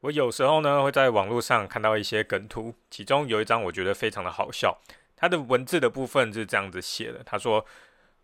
[0.00, 4.78] 我有时候呢会在网络上看到一些梗图，其中有一张我觉得非常的好笑。
[5.16, 7.66] 它的文字的部分是这样子写的：他说，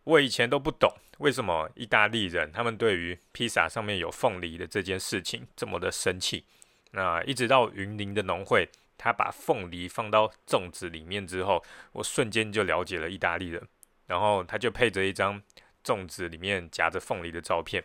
[0.05, 6.45] 我以前都不懂为什么意大利人他们对于披萨上面有凤梨的这件事情这么的生气。
[6.93, 11.61] 那一直到云林的农会，他把凤梨放到粽子里面之后，
[11.91, 13.61] 我瞬间就了解了意大利人。
[14.07, 15.43] 然后他就配着一张
[15.83, 17.83] 粽子里面夹着凤梨的照片。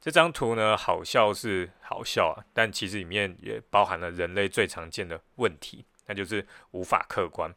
[0.00, 7.52] 这张图呢，好笑是好笑啊，但其实里面也包含了人类最常见的问题，那就是无法客观。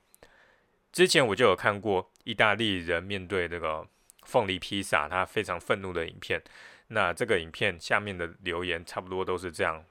[0.91, 3.87] 之前我就有看过意大利人面对这个
[4.23, 6.41] 凤梨披萨，他非常愤怒的影片。
[6.87, 9.81] 那这个影片下面的留言差不多都是这样，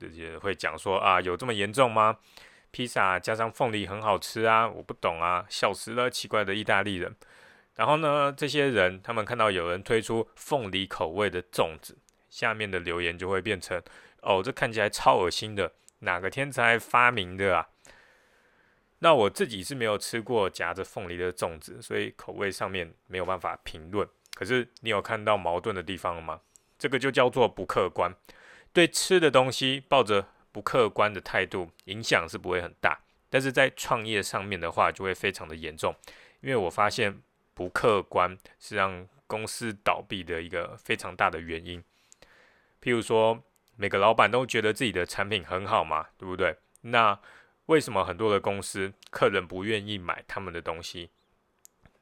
[0.00, 2.16] 也会讲说啊，有这么严重吗？
[2.70, 7.14] 披萨加上凤梨很好吃啊，我不懂啊，笑死了，奇怪的意大利人。
[7.78, 11.96] 然后呢，这些人他们看到有人推出凤梨口味的粽子，
[12.28, 13.80] 下面的留言就会变成：
[14.20, 17.68] 哦，这看起来超恶心的，哪个天才发明的啊？
[18.98, 24.08] 那我自己是没有吃过夹着凤梨的粽子，所以口味上面没有办法评论。
[24.34, 26.40] 可是你有看到矛盾的地方吗？
[26.76, 28.12] 这个就叫做不客观。
[28.72, 32.98] 对吃的东西抱着不客观的态度，影响是不会很大，
[33.30, 35.94] 但是在创业上面的话，就会非常的严重。
[36.40, 37.22] 因为我发现。
[37.58, 41.82] 不客观是让公司倒闭的一个非常大的原因。
[42.80, 43.42] 譬如说，
[43.74, 46.56] 每个老板都觉得自己的产品很好嘛，对不对？
[46.82, 47.18] 那
[47.66, 51.10] 为什么很多的公司客人不愿意买他们的东西？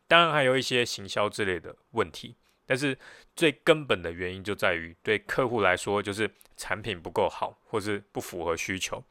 [0.06, 2.98] 当然还有一些行销之类的问题，但是
[3.34, 9.02] 最根本的原因就在于对客户来说，就是产品不够好，或是不符合需求。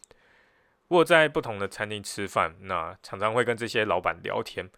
[0.90, 4.70] 我在不同的餐厅吃饭，那常常会跟这些老板聊天。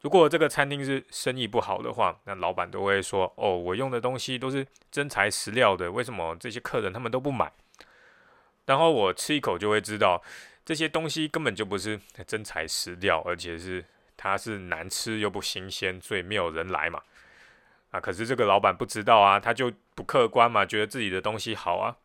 [0.00, 7.52] 如果这个餐厅是生意不好的话，那老板都会说：“哦，我用的东西都是真材实料的，为什么这些客人他们都不买？”
[8.66, 10.22] 然后我吃一口就会知道，
[10.64, 13.84] 这些东西根本就不是真材实料，而且是
[14.16, 17.02] 它是难吃又不新鲜，所以没有人来嘛。
[17.90, 21.96] 啊，可是这个老板不知道啊，他就不客观嘛，觉得自己的东西好啊，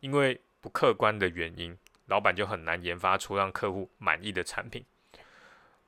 [0.00, 1.76] 因为不客观的原因，
[2.06, 4.84] 老板就很难研发出让客户满意的产品。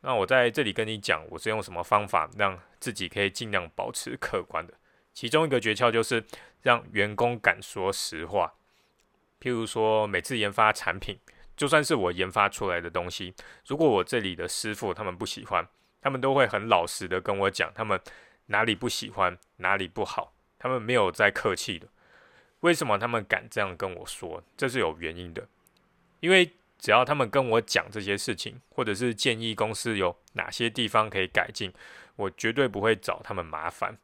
[0.07, 4.75] 那我在这里跟你讲，我是用什么方法让自己可以尽量保持客观的。
[5.15, 6.23] 其中一个诀窍就是
[6.61, 8.53] 让员工敢说实话。
[9.41, 11.19] 譬如说，每次研发产品，
[11.57, 13.35] 就算是我研发出来的东西，
[13.67, 15.67] 如果我这里的师傅他们不喜欢，
[16.03, 17.99] 他们都会很老实的跟我讲，他们
[18.49, 21.89] 哪里不喜欢，哪里不好，他们没有在客气的。
[22.61, 24.43] 为什么他们敢这样跟我说？
[24.55, 25.49] 这是有原因的，
[26.21, 26.53] 因为。
[26.79, 31.73] 只要他们跟我讲这些事情，或者是建议公司有哪些地方可以改进，
[32.17, 33.97] 我绝对不会找他们麻烦，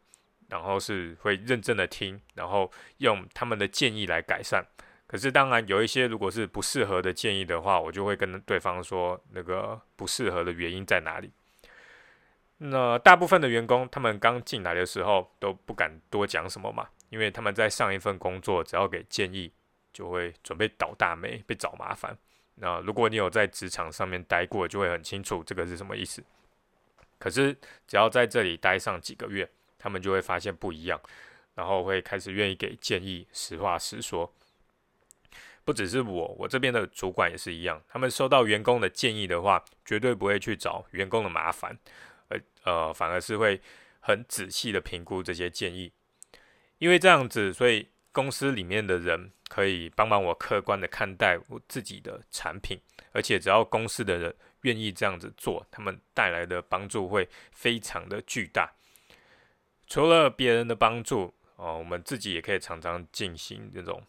[0.48, 4.64] 然后是会认真的听，然后用他们的建议来改善。
[5.06, 11.32] 可是当然有一些如果是不适合的建议的话，我就会跟对方说那个不适合的原因在哪里。
[12.58, 19.52] 那大部分的员工他们刚进来的时候都不敢多讲什么嘛，因为他们在上一份工作只要给建议，
[19.92, 22.16] 就会准备倒大霉，被找麻烦。
[22.62, 26.22] 那如果你有在职场上面待过，就会很清楚这个是什么意思。
[27.18, 27.56] 可是
[27.86, 29.48] 只要在这里待上几个月，
[29.78, 31.00] 他们就会发现不一样，
[31.54, 34.30] 然后会开始愿意给建议，实话实说。
[35.64, 41.78] 不只是我，我这边的主管也是一样，他们收到员工的建议的话，绝对不会去找员工的麻烦，
[42.28, 43.58] 而呃反而是会
[44.00, 45.90] 很仔细的评估这些建议，
[46.76, 49.32] 因为这样子，所以公司里面的人。
[49.50, 52.78] 可以帮忙我客观的看待我自己的产品，
[53.10, 58.70] 而且只要公司的人愿意这样子做，他们带来的帮助会非常的巨大。
[59.88, 64.00] 除了别人的帮助哦，我们自己也可以常常进行这种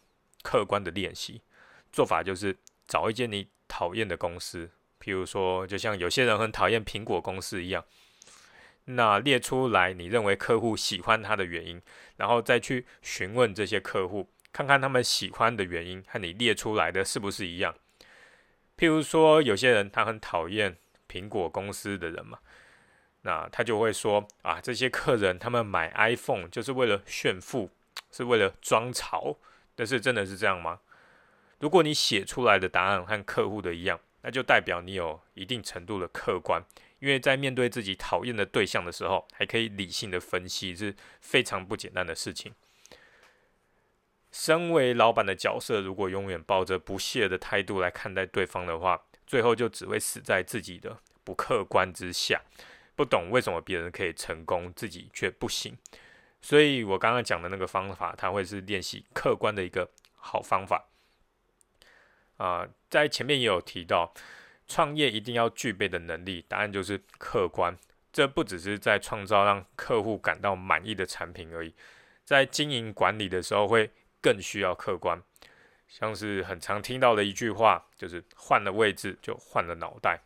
[0.44, 1.42] 客观的练习。
[1.90, 4.70] 做法就是找一间你讨厌的公司，
[5.00, 7.84] 譬如说，就像有些人很讨厌苹果公司一样，
[8.84, 11.82] 那列出来你认为客户喜欢它的原因，
[12.16, 14.28] 然后再去询问这些客户。
[14.52, 17.74] 看看他们喜欢的原因和你列出来的是不是一样？
[18.76, 20.76] 譬如说，有些人他很讨厌
[21.08, 22.38] 苹果公司的人嘛，
[23.22, 27.70] 那他就会说啊，这些客人他们买 iPhone 就是为了炫富，
[28.10, 29.38] 是为了装潮。
[29.74, 30.80] 但是真的是这样吗？
[31.58, 36.62] 如果你写出来的答案和客户的一样，那就代表你有一定程度的客观，
[36.98, 42.52] 因为在面对自己讨厌的对象的时候，还可以理性的分析，是非常不简单的事情。
[44.32, 52.40] 身为老板的角色，如果永远抱着不屑的态度来看待对方的话，最后就只会死在自己的不客观之下。
[52.96, 55.76] 不懂为什么别人可以成功，自己却不行。
[56.40, 60.88] 所以我刚刚讲的那个方法，它会是练习客观的一个好方法。
[62.38, 64.12] 啊，在前面也有提到，
[64.66, 67.76] 创业一定要具备的能力，答案就是客观。
[68.12, 71.74] 这不只是在创造让客户感到满意的产品而已，
[72.24, 73.90] 在经营管理的时候会
[74.22, 75.20] 更需要客观。
[75.88, 80.18] 像是很常听到的一句话，就是换了位置就换了脑袋。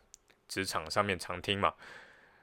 [0.46, 1.74] 职场上面常听嘛，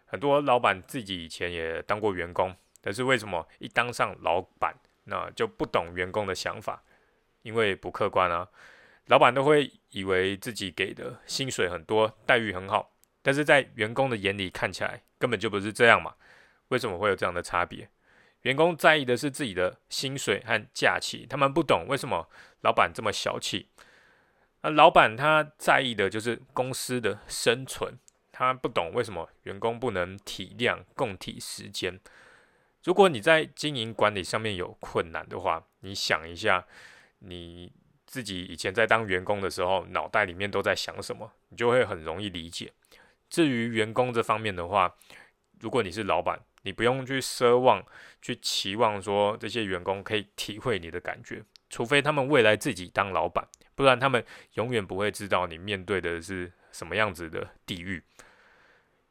[0.05, 6.83] 很多老板自己以前也当过员工，但是为什么一当上老板，那就不懂员工的想法？
[7.43, 8.49] 因为不客观啊。
[9.05, 16.15] 老板都会以为自己给的薪水很多，待遇很好，但是在员工的眼里看起来根本就不是这样嘛？
[16.67, 17.89] 为什么会有这样的差别？
[18.43, 22.29] 员工在意的是自己的薪水和假期，他们不懂为什么
[22.61, 23.67] 老板这么小气。
[24.61, 27.97] 那老板他在意的就是公司的生存，
[28.31, 31.99] 他不懂为什么员工不能体谅共体时间。
[32.83, 36.65] 如果你在经营管理上面有困难的话，你想一下
[37.19, 37.73] 你。
[38.05, 42.71] 自己以前在当员工的时候，脑袋里面都在想什么，你就会很容易理解。
[43.27, 44.93] 至于员工这方面的话，
[45.61, 47.81] 如果你是老板，你不用去奢望、
[48.21, 54.25] 去期望说这些员工可以体会你的感觉，除非他们未来自己当老板，不然他们
[54.55, 58.03] 永远不会知道你面对的是什么样子的地狱。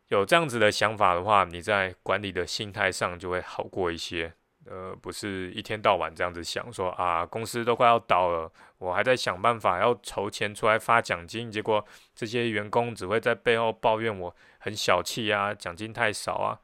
[0.08, 4.34] 有这样子的想法的话，你在管理的心态上就会好过一些。
[4.64, 8.48] 呃，不是一天到晚这样子想，说啊，公司都快要倒了，
[8.78, 11.84] 我还在想办法要筹钱出来发奖金，结果
[12.14, 16.60] 这些员工只会在背后抱怨我很小气啊，奖金太少啊，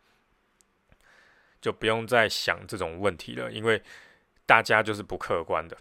[1.60, 3.82] 就不用再想这种问题了，因为
[4.46, 5.76] 大家就是不客观的。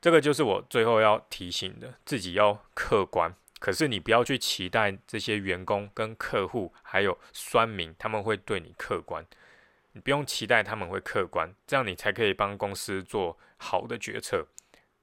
[0.00, 9.24] 这个就是我最后要提醒的，自己要客观，可是你不要去期待这些员工跟客户还有酸民他们会对你客观。
[9.92, 14.46] 你不用期待他们会客观，这样你才可以帮公司做好的决策。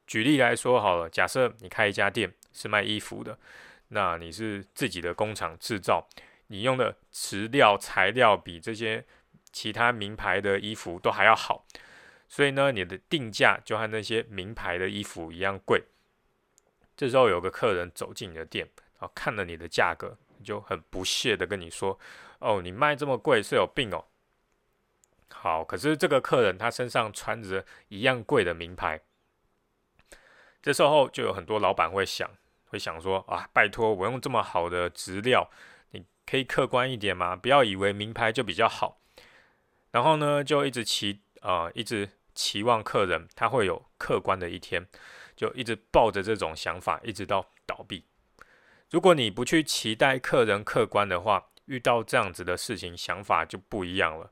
[0.08, 3.38] 举例来说好了，假设你开一家店是卖衣服的，
[3.90, 6.08] 那你是自己的工厂制造，
[6.48, 9.06] 你用的材料材料比这些
[9.52, 11.66] 其他名牌的衣服都还要好，
[12.28, 15.84] 所以呢，你的定价就和那些名牌的衣服一样贵。
[16.96, 18.70] 这时候有个客人走进你的店，
[19.00, 21.98] 然后看了你的价格，就很不屑的跟你说
[22.40, 24.06] ：“哦，你卖这么贵是有病哦。”
[25.32, 29.00] 好，可是这个客人他身上穿着一样贵的名牌，
[30.62, 32.30] 这时候就有很多老板会想，
[32.66, 35.50] 会想说啊，拜托我用这么好的质料，
[35.92, 37.36] 你可以客观一点吗？
[37.36, 39.00] 不要以为名牌就比较好，
[39.92, 44.88] 然后呢，就一直期啊，一直期望客人他会有客观的一天，
[45.36, 48.06] 就一直抱着这种想法，一直到倒闭。
[48.90, 54.32] 如果你不去期待客人客观的话，遇到这样子的事情，想法就不一样了。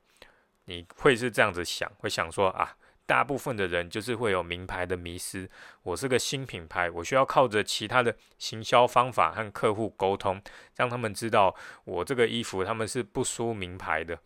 [0.65, 2.75] 你会是这样子想，会想说啊，
[3.05, 5.49] 大部分的人就是会有名牌的迷失。
[5.83, 10.41] 我是个新品牌，我需要靠着其他的行销方法和客户沟通，
[10.75, 11.55] 让他们知道
[11.85, 14.19] 我这个衣服他们是不输名牌的，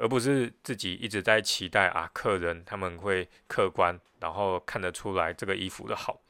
[0.00, 6.22] 而不是自己一直在期待啊，客人他们会客观，然后看得出来这个衣服的好。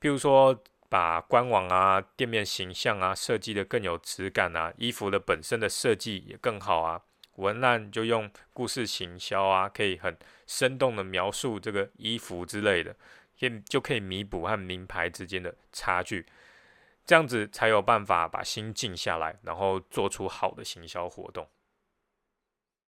[0.00, 7.02] 譬如说，把官网啊、店面形象啊设计的更有质感啊，衣服的本身的设计也更好啊。
[7.34, 10.16] 文案就用故事行销啊，可以很
[10.46, 12.94] 生动的描述这个衣服之类的，
[13.40, 16.24] 可就可以弥补和名牌之间的差距，
[17.04, 21.48] 这样子才有办法把心静下来，然后做出好的行销活动。